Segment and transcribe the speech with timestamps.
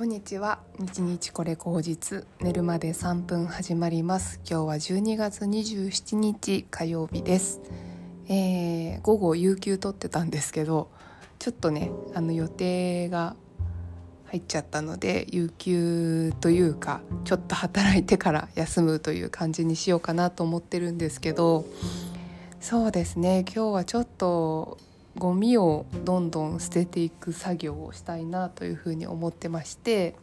[0.00, 0.60] こんにちは。
[0.78, 2.26] 日日これ口実。
[2.40, 4.40] 寝るまで3分始まります。
[4.50, 7.60] 今日は12月27日火曜日です、
[8.26, 10.88] えー午後有給取ってたんですけど
[11.38, 13.36] ちょっとねあの予定が
[14.28, 21.66] 入っちゃったので有給というかちょっと働いてから休むという感じにしようかなと思ってるんですけど
[22.58, 23.44] そうですね。
[23.54, 24.78] 今日はちょっと
[25.18, 30.14] ゴミをどんどん捨てていく作業をしたいなというふうに思ってまして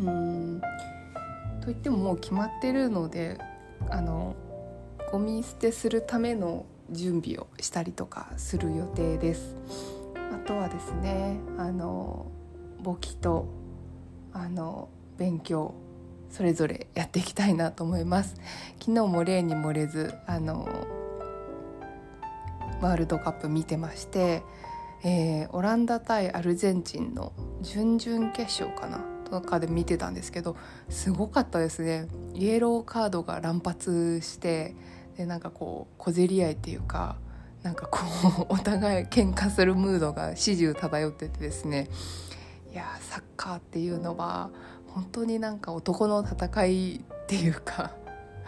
[0.00, 0.62] うーん
[1.60, 3.38] といってももう決まってるので
[3.90, 4.36] あの
[5.12, 9.56] ゴミ捨てするための準備をしたりとかする予定です。
[10.14, 12.26] あとはですねあの
[12.82, 13.46] 簿記と
[14.32, 14.88] あの
[15.18, 15.74] 勉強
[16.30, 18.36] それぞれやっていきたいなと思います。
[18.80, 20.68] 昨日も例に漏れずあの
[22.80, 24.42] ワールドカップ見てまして、
[25.04, 30.56] えーオランダ対アルゼンチンの準々決勝かなとかで見てたんですけど
[30.88, 32.08] すごかったですね。
[32.34, 34.74] イエローカードが乱発して
[35.16, 37.16] でなんかこう小競り合いっていうか
[37.62, 38.00] なんかこ
[38.42, 41.88] う お互い喧嘩するムードが始終漂っててですね。
[42.72, 44.50] いやサッカーっていうのは
[44.88, 47.92] 本当になんか男の戦いっていうか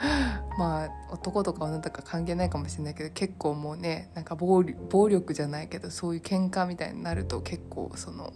[0.58, 8.32] まあ男とか女とか関係ないかもしれないけど結構もうねなんか暴力じゃないけどそういう喧嘩みたいになると結構その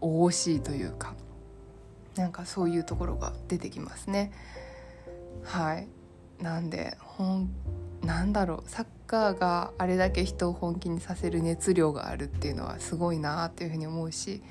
[0.00, 1.14] お惜しいというか
[2.16, 4.32] なんかそういうところが出てきますね。
[5.42, 5.88] はい
[6.40, 7.46] なんでほ
[8.02, 14.42] なんだろうサッカーがあれだけ人を本気にさせる熱量があるっていうのはすごいなっていうふうに思うし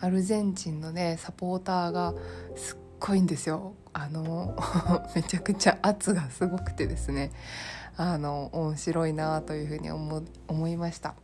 [0.00, 2.14] アルゼンチンのねサポーターが
[2.56, 3.74] すっごいんですよ。
[3.92, 4.56] あの
[5.14, 7.32] めちゃくちゃ圧がすごくてですね。
[7.96, 11.14] あの面白いなというふうに思思いました。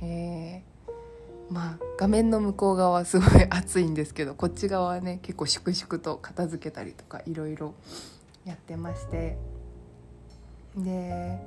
[0.00, 0.74] えー
[1.50, 7.74] まあ画面の向こう側はすごい暑いんですけどこっち側はね結構粛々と片付けたりとかいろいろ
[8.44, 9.36] やってまして。
[10.76, 11.38] で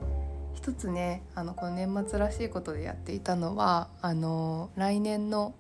[0.54, 5.54] 一つねあのこの年末らしいことでやっていたのはあの来年の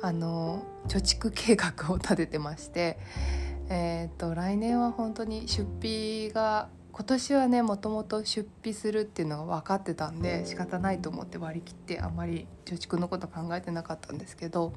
[0.00, 2.98] あの貯蓄計画を立ててまして、
[3.68, 14.74] えー、と来年は本当に出費が今年はねもともと出費するっていうのが分かってたんで仕方ないと思って割り切ってあんまり貯蓄のこと考えてなかったんですけど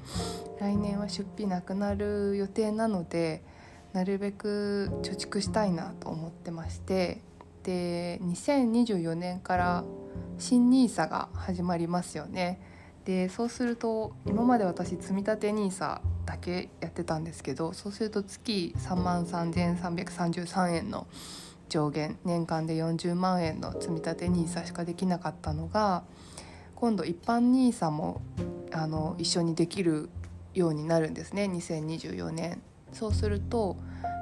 [0.58, 3.42] 来年は出費なくなる予定なので
[3.92, 7.20] なるべく貯蓄したいなと思ってまして
[7.64, 9.84] で2024年から
[10.38, 12.60] 新 NISA が始まりますよね。
[13.06, 21.06] でそうすると今まで私積み立て NISA だけやってたんですけどそうすると月3万3333円の
[21.68, 26.02] 上限年間で40万円の積み立て NISA しかできなかったのが
[26.74, 28.22] 今度一般 NISA も
[28.72, 30.10] あの一緒にできる
[30.52, 32.60] ようになるんですね2024年。
[32.92, 33.76] そうすると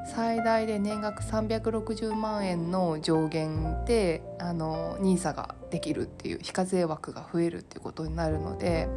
[0.06, 8.88] 最大で年額360万円の上限であの NISA ができるっていう非課税枠が増えるっていうことになるので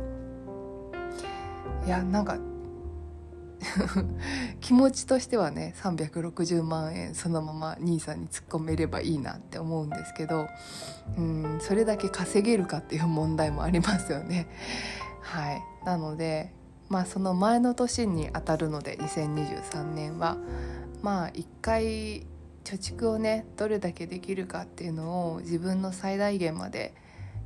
[1.86, 2.38] いやなんか
[4.60, 10.48] 気持ちとしてはね360万円そのまま NISA に突っ込めればいいなって思うんですけど
[11.18, 14.48] うんそれだけ稼げるかっていう問題もありますよね。
[15.22, 16.54] はい、なので
[16.90, 20.38] まあその前の年に当たるので2023年は
[21.02, 22.26] まあ一回
[22.64, 26.94] 貯蓄をねどれだけできるかっていうのを自分の最大限まで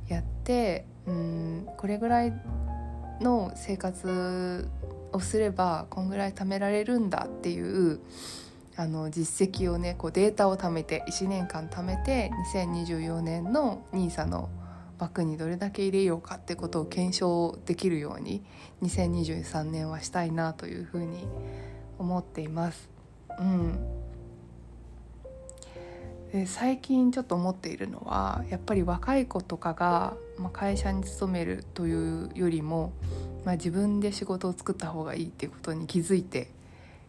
[0.08, 2.32] やってうんこれぐらい
[3.20, 4.68] の生活
[5.12, 8.00] をすればこんぐらい貯められるんだっていう
[8.76, 14.48] あの実績をねこうデータを貯めて1年間貯めて2024年の NISA の
[14.98, 18.42] 枠にどれだけ入れようかってことを検証できるように
[18.82, 21.26] 2023年はしたいなというふうに
[21.98, 22.91] 思っています。
[23.38, 23.78] うん、
[26.32, 32.92] で最近ちょっと思っているのはやっぱり若い子とかが、まあ、会社に勤めるというよりも、
[33.44, 36.48] まあ、自分で仕事を作った方がいいっていうことに気づいて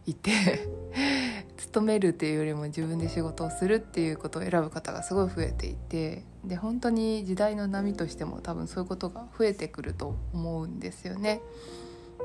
[0.06, 0.68] いて
[1.56, 11.40] 勤めるっていうよりも自分で仕事をするっていうことを選ぶ方がすごい増えていてで本当に時代の波としても多分そういうことが増えてくると思うんですよね。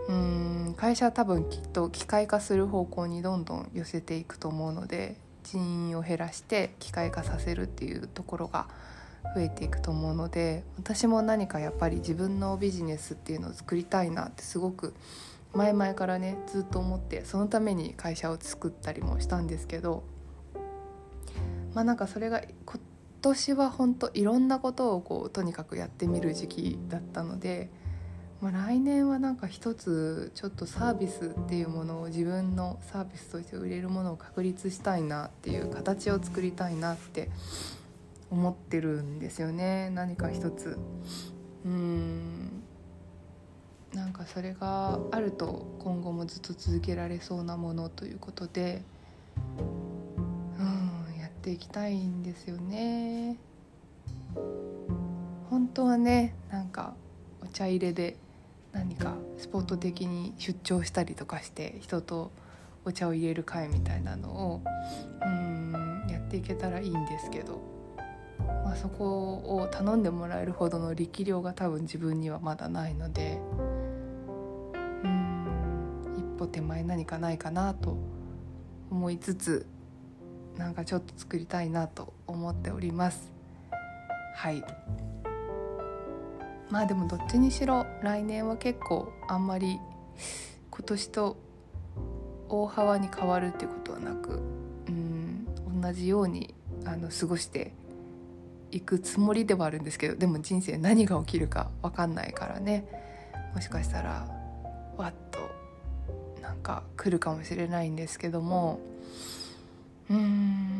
[0.09, 0.50] うん。
[0.79, 8.67] 会社は多分きっと機械化する方向にどんどん寄せていくと思うので人員を減らして機械化させるっていうところが
[9.35, 14.94] 増えていくと思うので私も何かやっぱり自分のビジネスっていうのを作りたいなってすごく
[15.53, 20.03] 前々からねずっと思ってそのために会社を作ったりもしたんですけど
[21.73, 22.79] まあなんかそれが今
[23.21, 27.69] 年は本当いろんなことをこうとにかくやってみる時期だったので
[28.41, 37.30] まあ、来年はなんか一つちょっとサービスっていうものを自分のサービスとして売れるものを確立したいなっていう形を作りたいなって
[38.31, 39.89] 思ってるんですよね。
[39.89, 40.77] 何か一つ。
[41.65, 42.63] うん。
[43.94, 48.83] なんかそれがあると今後もずっと続けられそうなものということで
[50.59, 53.38] うんやっていきたいんですよね。
[55.50, 56.94] 本当はねなんか
[57.41, 58.15] お茶入れで
[58.71, 62.31] 何かスポット的に出張したりとかして人と
[62.86, 64.62] お茶を入れる会みたいなのを
[65.21, 67.62] うんやっていけたらいいんですけど、
[68.38, 73.39] まあ、そこを頼んでもらえるほどの力量が多分自分にはまだないので
[75.04, 77.98] うん一歩手前何かないかなと
[78.92, 79.65] 思いつつ
[80.57, 83.31] なんかちょっと作りたいなと思っております。
[84.36, 84.63] はい
[86.69, 89.80] まあでもどっちにしろ来年は結構あんまり
[90.71, 91.38] 今年と
[92.48, 94.42] 大幅に変わるっていうことはなく
[94.88, 96.54] うん同じように
[96.86, 97.74] あの過ごして
[98.71, 102.86] いくつもりではあるんですけどでも人生何が起きるか分かんないからね。
[103.54, 104.27] もしかしたら
[104.95, 105.39] わっと
[106.42, 108.80] なんか来るかもしれないんですけども
[110.10, 110.78] うん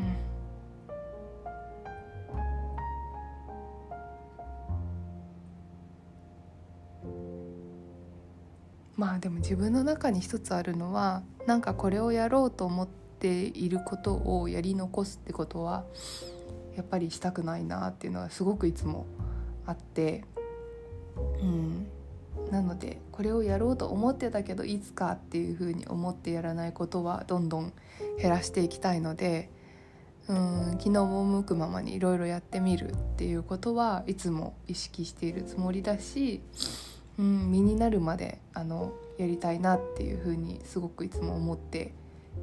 [9.00, 12.88] まあでも自分の中に一つあるのはなんかこれをやろうと思っ
[13.20, 15.86] ていることをやり残すってことは
[16.76, 19.06] やっぱりしたくないなっていうのはすごくいつも
[19.66, 20.26] あって
[21.42, 21.88] うん。
[22.52, 27.74] なのでこれをやろうと思ってたけどいつかっていうふうに思ってやらないことはどんどん
[28.20, 29.50] 減らしていきたいので
[30.28, 36.42] うん気の赴くままにいろいろやってみるっていうことはいつも意識しているつもりだし
[37.20, 41.94] うん、身になるまであのやりたいなっていうふうにすごくいつも思って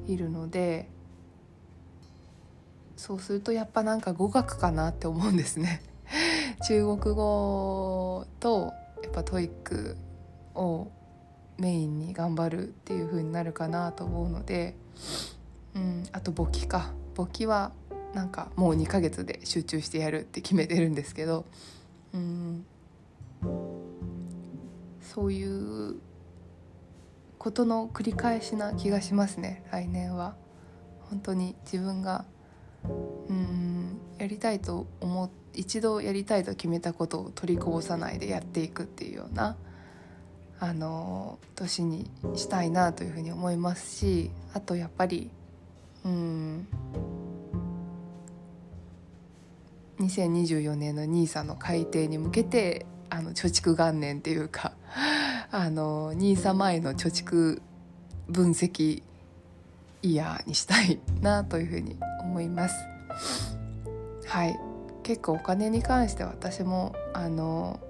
[0.06, 0.90] いるので
[2.94, 5.82] そうするとやっぱなんか語学かなって思うんですね。
[6.69, 9.96] 中国語とやっぱ TOEIC
[10.55, 10.88] を
[11.58, 14.75] メインに頑張るっていう風になるかなと思うので、
[15.75, 17.73] うん、あと簿記か簿記は
[18.14, 21.46] なんかもう2ヶ月で集中してやるって決めてるんですけど、
[22.14, 22.67] うん、
[25.16, 25.96] そういう
[27.38, 30.36] ことの繰り返しな気がしますね来年は。
[31.08, 32.26] 本当に自分が
[32.84, 39.56] うんやりたいと思一度やりたいと決めたことを取りこぼさないでやっていくっていうような
[40.58, 45.30] あの年にしたいなというふうに思いますしあとやっぱり
[46.04, 46.68] うん
[50.00, 52.84] 2024年の NISA の改定に向けて
[53.16, 54.72] あの貯蓄元年っていうか
[55.50, 57.62] あの NISA 前の貯蓄
[58.28, 59.02] 分析
[60.02, 62.76] イヤーにしたいなというふうに思います。
[64.26, 64.60] はい
[65.02, 67.80] 結構お金に関して私もあの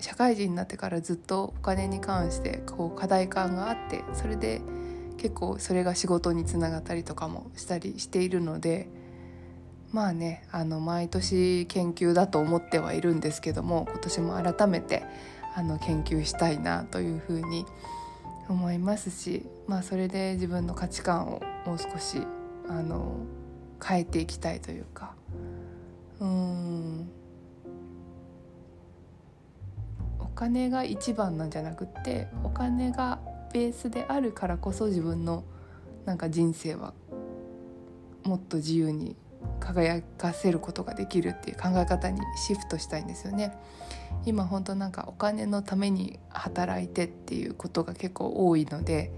[0.00, 4.60] 社会人になってからずっとお金に関してこう課題感があってそれで
[5.18, 8.88] 結構それが仕事につながったりとかもしたりしているので
[9.92, 15.04] まあねあの毎年研究だと思ってはいるんですけども今年も改めて
[15.54, 17.66] あの研究したいなというふうに
[18.48, 22.22] 思いますし、まあ、それで自分の価値観をもう少し
[22.68, 23.16] あの
[23.84, 25.14] 変えていきたいというか。
[26.20, 27.10] うん。
[30.20, 33.20] お金が一番なんじゃなくってお金が
[33.52, 35.44] ベースであるからこそ自分の
[36.04, 36.94] なんか人生は
[38.24, 39.16] もっと自由に
[39.60, 43.56] 輝かせることができるっていう考え方にシフトしたいんですよね。
[44.24, 49.12] 今本当なんかお金のために働いてっていうことが結構多いので、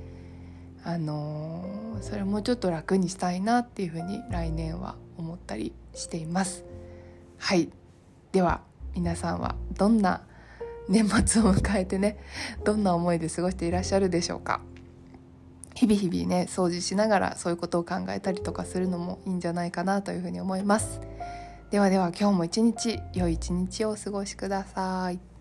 [0.84, 6.64] あのー、それをもうちょっと楽にしたいなっていうふうに来年は思ったりしています。
[7.38, 7.70] はい
[8.32, 8.62] では
[8.94, 10.22] 皆さんはどんな
[10.88, 12.18] 年末を迎えてね
[12.64, 14.60] どんな思いで過ごしていらっしゃるでしょうか
[15.74, 21.00] 日々日々ね掃除しながらそういうことを考えたりとかするのもいいんじゃないかなというふうに思います。
[21.70, 25.33] ではでは今日も一日良い一日をお過ごしください。